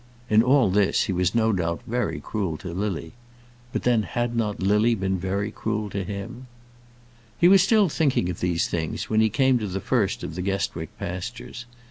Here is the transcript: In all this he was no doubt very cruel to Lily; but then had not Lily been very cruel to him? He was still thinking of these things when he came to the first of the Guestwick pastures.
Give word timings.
In 0.31 0.41
all 0.41 0.71
this 0.71 1.03
he 1.03 1.13
was 1.13 1.35
no 1.35 1.53
doubt 1.53 1.81
very 1.85 2.19
cruel 2.19 2.57
to 2.57 2.73
Lily; 2.73 3.11
but 3.71 3.83
then 3.83 4.01
had 4.01 4.35
not 4.35 4.59
Lily 4.59 4.95
been 4.95 5.19
very 5.19 5.51
cruel 5.51 5.91
to 5.91 6.03
him? 6.03 6.47
He 7.37 7.47
was 7.47 7.61
still 7.61 7.87
thinking 7.87 8.27
of 8.27 8.39
these 8.39 8.67
things 8.67 9.11
when 9.11 9.21
he 9.21 9.29
came 9.29 9.59
to 9.59 9.67
the 9.67 9.79
first 9.79 10.23
of 10.23 10.33
the 10.33 10.41
Guestwick 10.41 10.89
pastures. 10.97 11.67